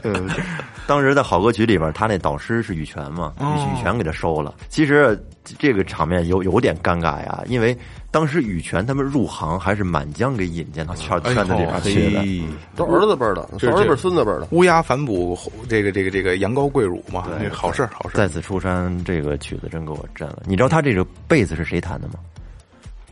[0.84, 4.54] 嗯，当时在好歌曲里边，他那导师是羽泉嘛，哦羽泉给他收了。
[4.68, 5.18] 其实
[5.58, 7.76] 这个场面有有点尴尬呀，因为
[8.10, 12.20] 当时羽泉他们入行还是满江给引荐到圈圈子里边去的。
[12.20, 12.42] 嘿
[12.76, 14.48] 都儿子辈儿的，这儿子辈儿、孙子辈儿的。
[14.50, 18.18] 乌鸦反哺这个这个这个羊羔跪乳嘛，对好事好事儿。
[18.18, 20.42] 再次出山这个曲子真给我震了。
[20.46, 22.14] 你知道他这个贝斯是谁弹的吗？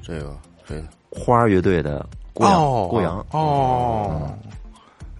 [0.03, 0.83] 这个谁？
[1.11, 3.27] 花儿乐队的郭阳，哦，郭阳。
[3.31, 4.35] 哦，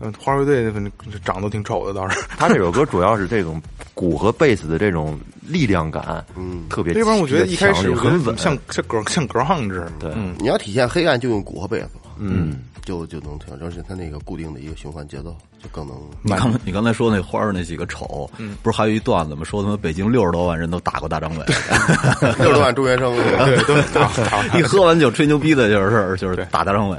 [0.03, 0.93] 嗯，花儿乐队反正
[1.25, 2.21] 长得都挺丑的，倒是。
[2.37, 3.62] 他这首歌主要是这种
[3.95, 6.93] 鼓和贝斯的这种力量感，嗯，特别。
[6.93, 11.88] 这帮我觉得一开始很稳，像像格像格汉制，对嗯，你要体现黑暗，就用鼓和贝斯，
[12.19, 15.97] 嗯，就就能听，而且它那个固定的一个循环节奏，就更能。
[16.23, 18.29] 你刚你刚才说那花儿那几个丑，
[18.62, 19.45] 不是还有一段子吗？
[19.45, 21.45] 说他妈北京六十多万人都打过大张伟，
[22.38, 23.15] 六十多万中学生，
[23.47, 24.59] 对，都打打。
[24.59, 26.99] 一喝完酒吹牛逼的就是就是打大张伟。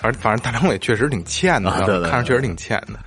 [0.00, 2.98] 反正反正大张伟确实挺欠的，啊对对对看着确实挺欠的。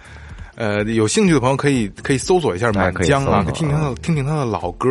[0.56, 4.87] 呃，有兴趣的朋友可以可以搜索一下满江啊，听听他的听听他的老歌，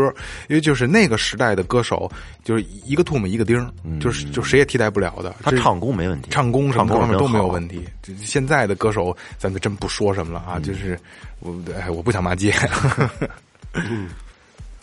[0.48, 2.10] 因为就是那个时代的歌手，
[2.42, 5.32] 就是一个唾沫一个钉儿，就是就谁也替代不了的。
[5.40, 7.46] 他唱功没问题，唱功什么各方面都没有。
[7.46, 7.84] 问题。
[8.02, 10.98] 这现在的歌手，咱就真不说什么了啊，嗯就是
[11.38, 12.52] 我哎，我不想骂街。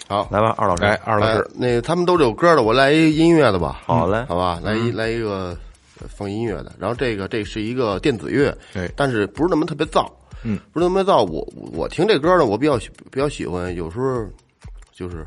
[0.08, 3.82] 好，来吧，二老师，来，二老来师，，那他们都是有歌的，我来一音乐的吧。
[3.86, 5.58] 好嘞好吧，来一来一个呃
[6.08, 6.72] 放音乐的。
[6.80, 10.10] 然后这个这是一个电子乐，对但是不是那么特别燥，
[10.44, 11.26] 嗯，不是那么燥。
[11.26, 14.26] 我我听这歌呢，我比较喜比较喜欢，有时候
[14.94, 15.26] 就是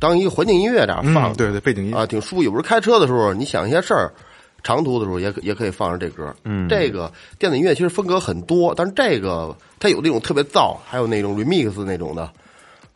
[0.00, 2.42] 当一个环境音乐这样放嗯，，对对，背景音啊，挺舒服。
[2.42, 4.12] 有时候开车的时候，你想一些事儿，
[4.62, 6.34] 长途的时候也可也可以放上这歌。
[6.44, 12.30] 嗯，这个电子音乐其实风格很多，但是这个它有那种特别燥，还有那种 remix 那种的，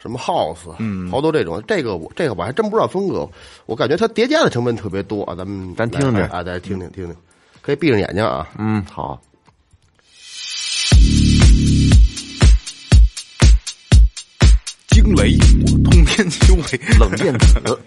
[0.03, 1.62] 什么 house，嗯，好多这种。
[1.64, 3.30] 这个我这个我还真不知道风格，
[3.66, 5.34] 我感觉它叠加的成分特别多啊。
[5.36, 7.14] 咱们咱听听啊，大家听听听听，
[7.61, 8.48] 可以闭上眼睛啊。
[8.59, 9.22] 嗯，好。
[14.88, 17.80] 惊雷，我通天修为，冷电子，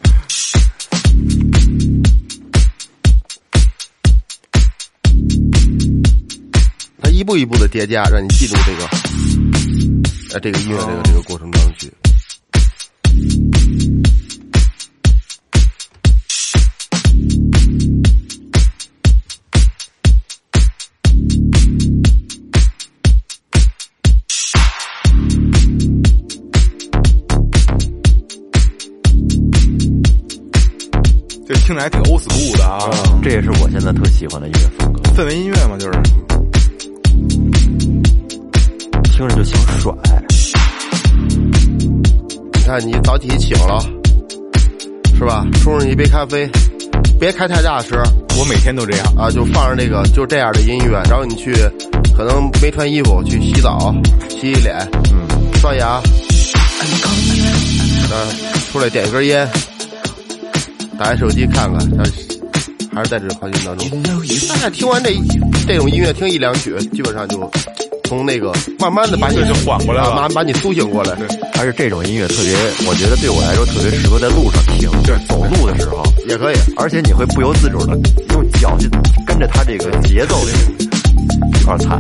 [7.02, 8.86] 它一步一步的叠加，让你记住这个，
[10.34, 11.92] 呃，这个音乐这个这个过程当中去。
[31.48, 32.90] 这听着还挺 old school 的啊，
[33.22, 36.02] 这也是我现在特喜欢的音乐风格，氛围音乐嘛，就是。
[39.12, 39.94] 听着就想甩。
[42.52, 43.80] 你看，你早起醒了，
[45.16, 45.46] 是吧？
[45.62, 46.50] 冲上一杯咖啡，
[47.20, 47.92] 别开太大声。
[48.40, 51.54] 我每天都这样，啊，就放上这个就这样的音乐，然后你去，
[52.18, 53.94] 可能没穿衣服去洗澡、
[54.30, 54.76] 洗洗脸，
[55.14, 55.28] 嗯，
[55.62, 56.02] 刷牙，啊，
[58.72, 59.48] 出来点一根烟，
[60.98, 62.12] 打开手机看看，还是
[62.94, 64.04] 还是在这环境当中。
[64.50, 65.22] 大概听完这一
[65.68, 67.50] 这种音乐，听一两曲，基本上就
[68.06, 71.16] 从那个慢慢的把你就缓过来了啊慢慢把你苏醒过来。
[71.54, 72.54] 还是这种音乐特别，
[72.88, 77.98] 我觉得对我来说特别适合在路上听，就是走路的时候，也可以，而且你会不由自主的
[78.32, 78.90] 用脚去
[79.26, 80.36] 跟着它这个节奏
[81.60, 82.00] 一块儿踩。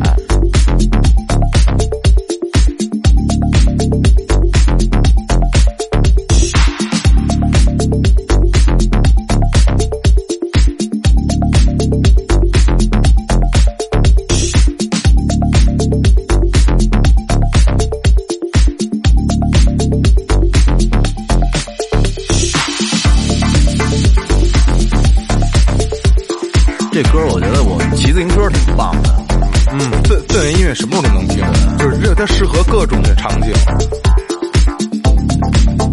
[30.35, 31.37] 氛氛围音乐什么时候都能听，
[31.77, 33.53] 就是这它适合各种的场景。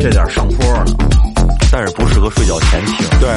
[0.01, 0.85] 这点上坡呢。
[1.71, 3.07] 但是不适合睡觉前听。
[3.21, 3.31] 对，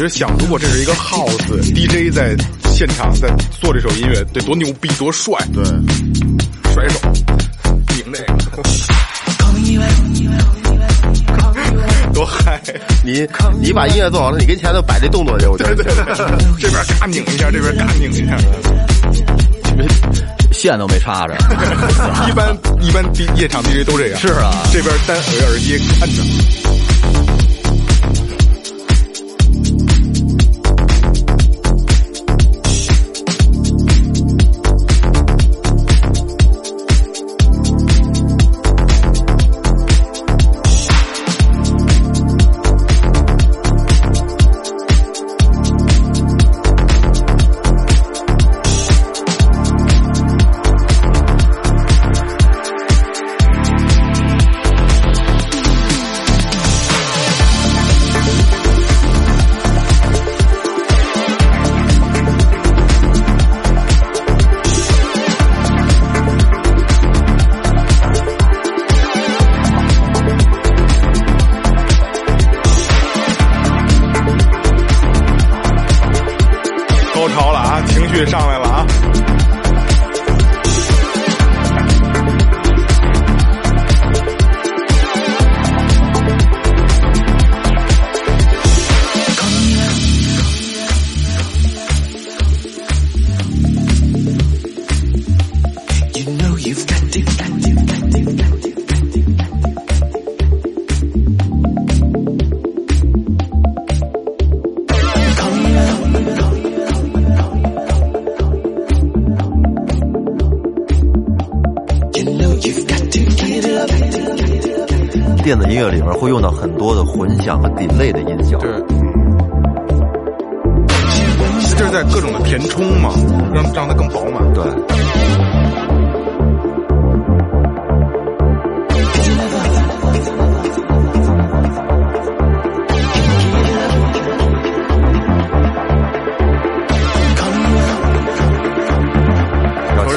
[0.00, 1.36] 觉得想，如果这是一个 house
[1.76, 2.34] DJ 在
[2.72, 3.28] 现场在
[3.60, 5.36] 做这首音乐，得多牛逼，多帅！
[5.52, 5.62] 对，
[6.72, 6.98] 甩手，
[7.94, 8.18] 拧那
[8.50, 8.62] 个，
[12.14, 12.58] 多嗨！
[13.04, 13.28] 你
[13.60, 15.92] 你把音乐做好了，你跟前头摆这动作去，我觉得对对
[16.58, 18.38] 这边嘎拧一下，这边嘎拧一下。
[20.50, 21.34] 线都没插着。
[22.26, 23.04] 一般一般
[23.36, 24.18] 夜场 DJ 都这样。
[24.18, 26.22] 是啊这边单耳耳机看着。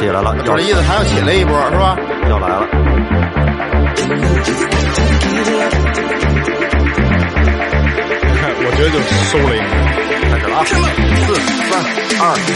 [0.04, 1.95] 起来了，这意思，还要起来一波是吧？
[2.30, 2.68] 要来了。
[8.66, 8.99] 我觉得就
[9.32, 9.64] 收了一个。
[10.30, 10.60] 开始了啊！
[10.66, 11.34] 四、
[11.70, 11.72] 三、
[12.20, 12.51] 二、一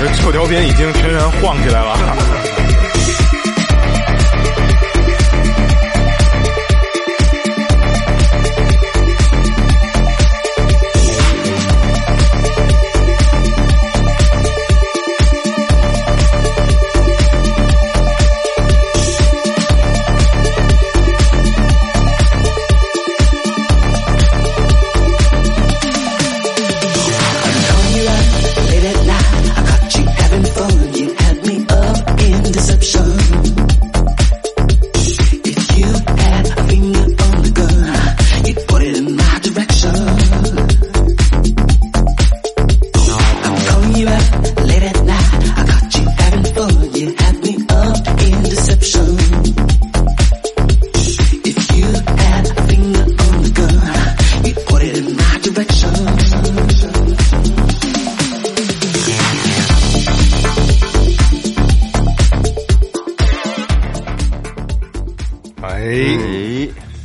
[0.00, 2.49] 这臭条边已经全员晃起来了。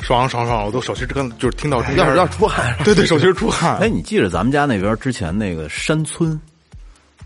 [0.06, 0.64] 爽爽爽！
[0.64, 3.78] 我都手心跟就是听到要要出汗对对，手心出汗。
[3.82, 6.40] 哎，你记着咱们家那边之前那个山村，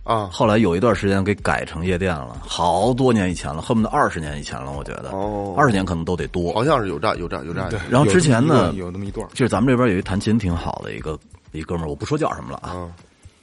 [0.06, 0.30] 啊！
[0.32, 6.54] 后来有一段时间给改成夜店了，好多年以前了，恨不得二十年以前了，我觉得，哦二十年可能都得多。
[6.54, 7.78] 好像是有这有这有这样的。
[7.90, 11.20] 然后之前呢有有那么一段，就是咱们这边有一弹琴挺好的一个
[11.52, 12.88] 一哥们儿，我不说叫什么了啊，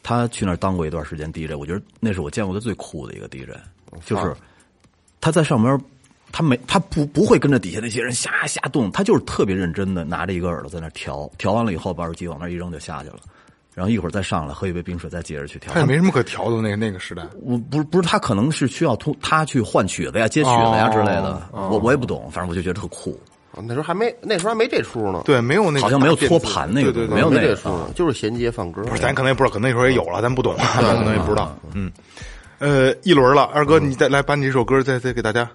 [0.03, 3.51] 他去那儿当过一段时间 DJ，我觉得那是我见过的最酷的一个 DJ，
[4.07, 4.35] 就是
[5.21, 5.79] 他在上面，
[6.37, 13.17] 他没他不不会跟着底下那些人瞎瞎动，他就是特别认真的拿着一个耳朵在那调，调完了以后把耳机往那一扔就下去了，
[13.73, 15.73] 然后一会儿再上来喝一杯冰水，再接着去调。
[15.73, 17.23] 他也没什么可调的那个那个时代。
[17.41, 23.19] 我不是不是他可能是需要通他去换曲子呀、接曲子呀之类的，哦我我也不懂，反正我就觉得特酷。
[23.53, 28.83] 哦那时候还没那时候还没这出呢，对，没有那个好像没有托盘那个对对对，没有那个出呢，就是衔接放歌。
[28.83, 31.57] 不是，咱可能也不知道，可能那时候也有了，咱不懂， 可能也不知道。
[31.73, 31.91] 嗯，
[32.59, 35.49] 呃，一轮了，二哥，你再来把你这首歌再再给大家。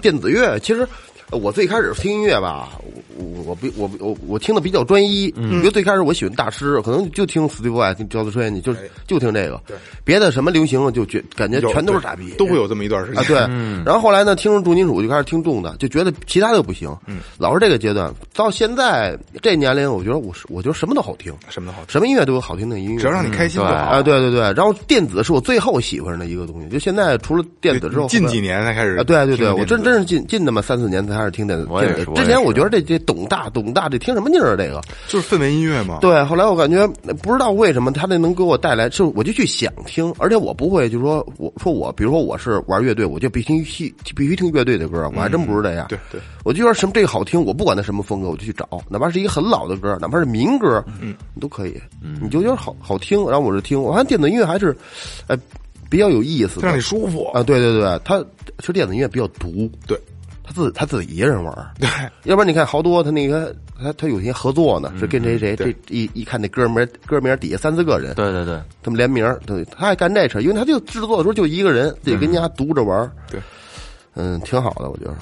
[0.00, 0.86] 电子乐其实
[1.32, 2.68] 我最开始听音乐吧，
[3.16, 8.74] 我我我比我我我听的比较专一，因为最开始我喜欢大师，可能就听 Steve Vai 听 George Strait，就
[9.06, 9.60] 就听这个，
[10.04, 13.36] 别的什么流行的就觉感觉全都是傻逼，都会有这么一段时间啊，对。
[13.84, 16.94] 然后后来呢，听重金属就开始听重的，就觉得其他的不行，
[17.38, 18.12] 老是这个阶段。
[18.34, 23.72] 到现在这年龄，我觉得我是我觉得什么都好听，什么都好听，什么音乐都有好听的音乐，只要让你开心就好。
[23.72, 24.40] 啊，对对对。
[24.52, 31.66] 然后电子是我最后喜欢的一个东西，就现在除了电子之后，近几年才开始啊，对对对，我真真是近近那么三四年才开始听电子。
[31.70, 34.56] 我也之前我觉得这这董大董大，这听什么劲儿啊？
[34.56, 35.98] 这个就是氛围音乐嘛。
[36.00, 36.22] 对。
[36.24, 36.86] 后来我感觉
[37.22, 45.86] 不知道为什么他这能给我带来，就我就去想听，而且我不会就是说我说我，比如说我是玩乐队，我就必须听必须听乐队的歌，我还真不是这样。
[45.88, 53.80] 对对，我就觉得什么这个好听，我不管它什么风格，我就去找，哪怕是一个很老的歌，哪怕是民歌，嗯，都可以，嗯你就觉得好好听，然后我就听。
[53.80, 54.76] 我发现电子音乐还是，
[55.28, 55.38] 哎，
[55.88, 57.42] 比较有意思的，让你舒服啊。
[57.42, 58.18] 对对对，它
[58.58, 59.98] 其实电子音乐比较毒，对，
[60.46, 61.88] 他自他自己一个人玩儿，对，
[62.22, 73.40] 要不然你看好多他那个他他有些合作呢，是跟谁谁对这一一看那哥们儿哥们儿底下三四个人，对对对，他们联名儿，对，他爱干这事，因为他就制作的时候就一个人自己跟家独着玩儿，对，
[74.14, 75.14] 嗯，挺好的，我觉得。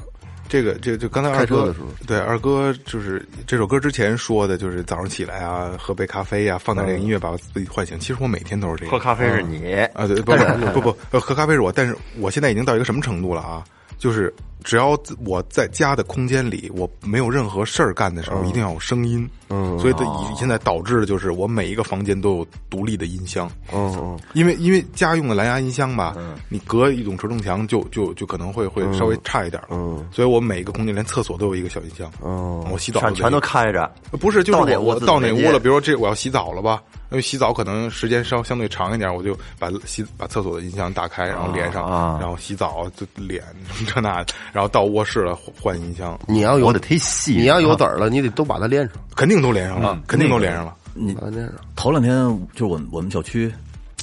[0.47, 7.99] 这个这就刚才二哥开车的时候对二哥就是这首歌之前说的，就是早上起来啊，喝杯咖啡呀、放点这个音乐把我自己唤醒。
[7.99, 8.93] 其实我每天都是这样。
[8.93, 13.64] 喝咖啡是你，啊，对，不不不不，呃喝咖啡是我，但是我现在已经到一个什么程度了啊？
[13.99, 14.33] 就是
[14.65, 19.29] 只要我在家的空间里，我没有任何事儿干的时候，一定要有声音。
[19.51, 23.49] 嗯，所以这以现在导致的就是我每一个房间都有独立的音箱。
[23.73, 26.17] 嗯嗯，因为因为家用的蓝牙音箱吧，
[26.49, 29.69] 你隔一种承重墙就就就可能会会稍微差一点了。
[29.73, 32.11] 嗯，所以我每一个空间连厕所都有一个小音箱。
[32.21, 33.71] 哦我洗澡全全都开。
[33.71, 43.43] 着，不是，就是我我到哪屋了，比如说这我要洗澡了吧，因为洗澡可能时间稍相对长一点，我就把洗把厕所的音箱打开，然后连上，啊然后洗澡就脸
[43.87, 49.83] 这那的，然后到卧室了换换音箱，你要有我得忒细，你要有籽儿了，你得都把它连上，肯定都连上嗯。
[49.83, 50.73] 了，肯定都连上了。
[50.95, 51.55] 你把它连上。
[51.75, 52.15] 头两天
[52.53, 53.53] 就是我们我们小区，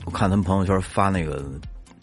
[0.04, 1.42] 我看他们朋友圈发那个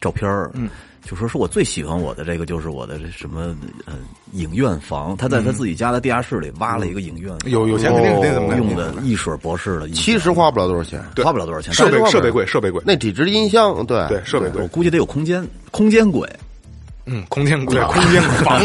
[0.01, 0.71] 照片嗯，
[1.05, 3.97] 就说是我最喜欢我的这个就是我的这什么呃
[4.33, 14.63] 影院房，他在他自己家的地下室里挖了一个影院，有有钱肯定肯定这么用的一水博士的，其实花不了多少钱，花不了多少钱，设备设备贵，设备贵，那几只音箱，对对设备贵。
[14.63, 16.27] 我，估计得有空间，空间贵。
[17.11, 18.61] 嗯，空间贵，空间 房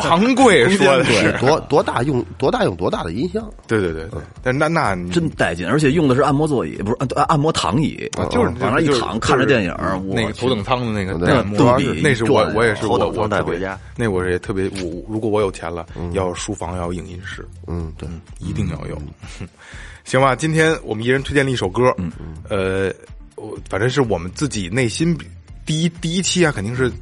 [0.00, 9.74] 房贵，说的是，多多大用多大用多大的音箱，对对对对，但那那真带劲，而且用的是按摩座椅，不是按按摩躺椅，啊就是往那一就是躺，看着电影，
[10.08, 11.28] 那个头等舱的那个对。
[11.52, 18.98] 那个那是我我也是我头等舱我特别带回家，那我也特别我如果我有钱了，要书房要有影音室，嗯，对，嗯，一定要有。
[20.04, 22.94] 行吧，今天我们一人推荐了一首歌，嗯嗯，呃，
[23.36, 25.26] 我反正是我们自己内心比
[25.64, 26.92] 第一第一期啊，肯定是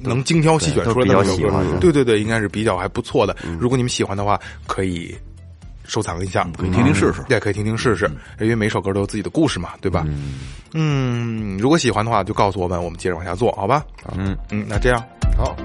[0.00, 3.36] 能精挑细选出来的对对对，应该是比较还不错的。
[3.58, 5.14] 如果你们喜欢的话，可以
[5.84, 7.22] 收藏一下，可以听听试试。
[7.28, 10.06] 也可以听听试试，因为每首歌都有自己的故事嘛，对吧？
[10.72, 13.84] 嗯，如果喜欢的话，就告诉我们，我们接着往下做，好吧？
[14.16, 14.36] 嗯。
[14.50, 15.02] 嗯，那这样。
[15.36, 15.56] 好。